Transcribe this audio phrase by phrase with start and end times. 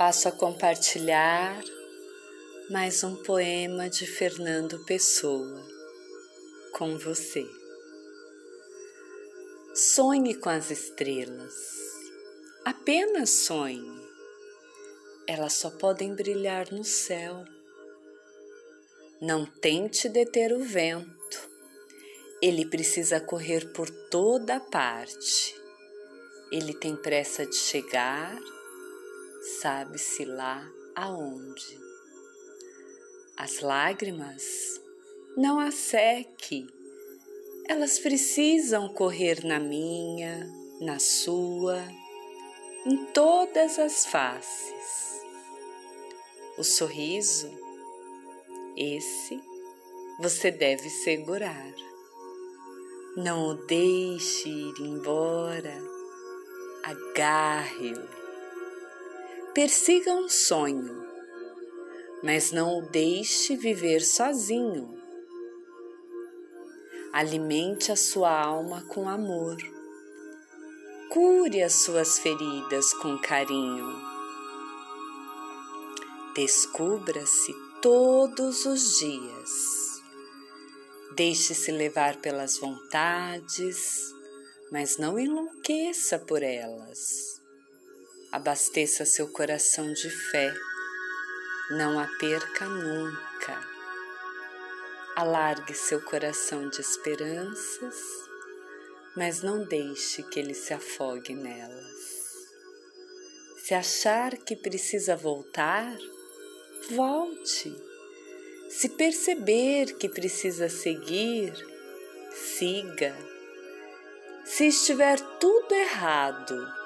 [0.00, 1.62] passo a compartilhar
[2.70, 5.62] mais um poema de Fernando Pessoa
[6.72, 7.46] com você.
[9.74, 11.54] Sonhe com as estrelas,
[12.64, 14.00] apenas sonhe.
[15.26, 17.44] Elas só podem brilhar no céu.
[19.20, 21.50] Não tente deter o vento,
[22.40, 25.54] ele precisa correr por toda parte.
[26.50, 28.40] Ele tem pressa de chegar
[29.40, 31.78] sabe-se lá aonde.
[33.36, 34.80] As lágrimas
[35.36, 36.66] não a seque,
[37.68, 40.46] elas precisam correr na minha,
[40.80, 41.82] na sua,
[42.84, 45.20] em todas as faces.
[46.58, 47.50] O sorriso,
[48.76, 49.40] esse
[50.18, 51.74] você deve segurar.
[53.16, 55.74] Não o deixe ir embora,
[56.84, 58.19] agarre-o
[59.52, 61.04] Persiga um sonho,
[62.22, 64.96] mas não o deixe viver sozinho.
[67.12, 69.56] Alimente a sua alma com amor.
[71.08, 74.00] Cure as suas feridas com carinho.
[76.36, 79.50] Descubra-se todos os dias.
[81.16, 84.14] Deixe-se levar pelas vontades,
[84.70, 87.39] mas não enlouqueça por elas
[88.32, 90.54] abasteça seu coração de fé,
[91.70, 93.60] não a perca nunca.
[95.16, 97.96] Alargue seu coração de esperanças,
[99.16, 102.20] mas não deixe que ele se afogue nelas.
[103.64, 105.96] Se achar que precisa voltar,
[106.90, 107.76] volte.
[108.68, 111.52] Se perceber que precisa seguir,
[112.32, 113.14] siga.
[114.44, 116.79] Se estiver tudo errado,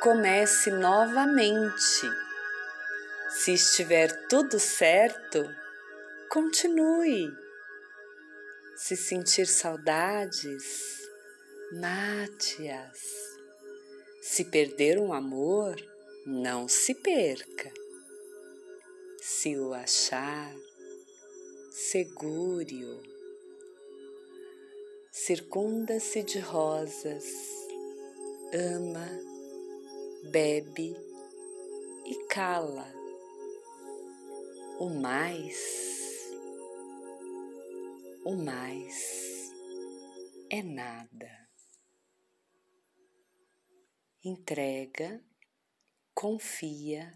[0.00, 2.08] comece novamente.
[3.28, 5.44] Se estiver tudo certo,
[6.30, 7.32] continue.
[8.76, 11.08] Se sentir saudades,
[11.72, 13.00] mate-as.
[14.22, 15.76] Se perder um amor,
[16.24, 17.72] não se perca.
[19.20, 20.54] Se o achar,
[21.70, 23.02] segure-o.
[25.10, 27.24] Circunda-se de rosas,
[28.52, 29.35] ama
[30.24, 30.96] bebe
[32.04, 32.86] e cala.
[34.78, 36.30] O mais,
[38.24, 39.50] o mais
[40.50, 41.48] é nada.
[44.22, 45.22] Entrega,
[46.14, 47.12] confia,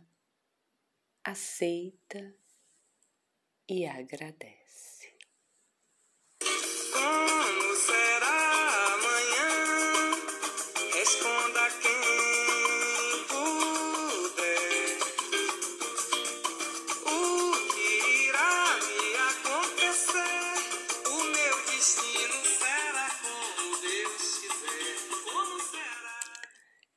[1.24, 2.34] aceita
[3.68, 4.89] e agradece.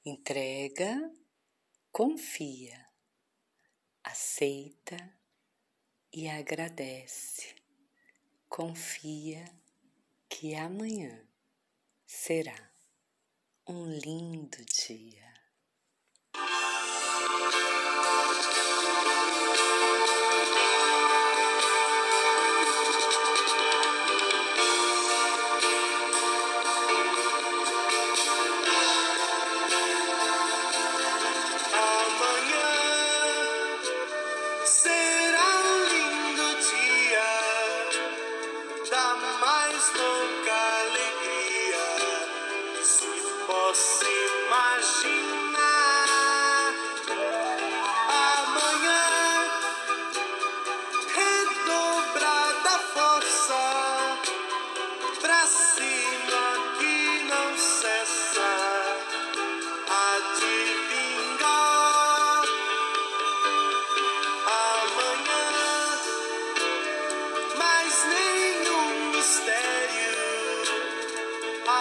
[0.05, 1.13] Entrega,
[1.89, 2.85] confia,
[4.03, 4.97] aceita
[6.11, 7.55] e agradece.
[8.49, 9.45] Confia
[10.27, 11.25] que amanhã
[12.05, 12.73] será
[13.65, 15.32] um lindo dia.
[39.39, 41.85] mais louca alegria
[42.75, 43.07] que se
[43.45, 45.22] possa imaginar.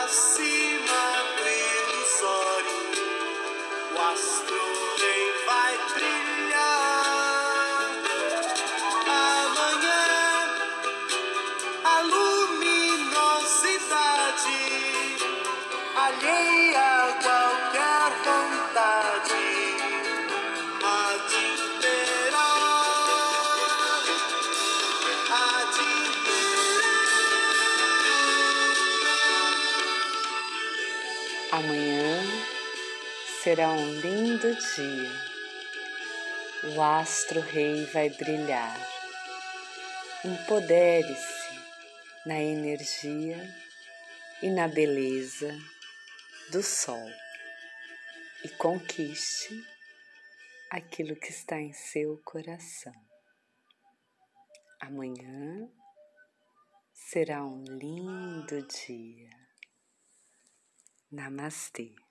[0.00, 1.04] acima
[1.36, 2.80] do ilusório,
[3.94, 4.62] o astro
[4.98, 7.84] vem vai brilhar.
[9.06, 10.04] Amanhã,
[11.84, 14.60] a luminosidade
[15.96, 16.61] alheia.
[31.52, 32.22] Amanhã
[33.42, 35.10] será um lindo dia.
[36.74, 38.74] o astro-rei vai brilhar.
[40.24, 41.60] Empodere-se
[42.24, 43.36] na energia
[44.40, 45.54] e na beleza
[46.50, 47.06] do sol
[48.42, 49.62] e conquiste
[50.70, 52.94] aquilo que está em seu coração.
[54.80, 55.68] Amanhã
[56.94, 59.41] será um lindo dia.
[61.12, 62.01] Namaste.